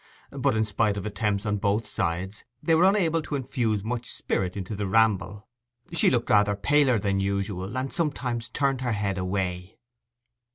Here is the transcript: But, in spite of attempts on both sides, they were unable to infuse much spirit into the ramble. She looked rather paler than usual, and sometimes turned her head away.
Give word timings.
But, 0.31 0.55
in 0.57 0.65
spite 0.65 0.97
of 0.97 1.05
attempts 1.05 1.45
on 1.45 1.57
both 1.57 1.85
sides, 1.85 2.43
they 2.63 2.73
were 2.73 2.89
unable 2.89 3.21
to 3.21 3.35
infuse 3.35 3.83
much 3.83 4.09
spirit 4.09 4.57
into 4.57 4.75
the 4.75 4.87
ramble. 4.87 5.47
She 5.91 6.09
looked 6.09 6.31
rather 6.31 6.55
paler 6.55 6.97
than 6.97 7.19
usual, 7.19 7.77
and 7.77 7.93
sometimes 7.93 8.49
turned 8.49 8.81
her 8.81 8.93
head 8.93 9.19
away. 9.19 9.77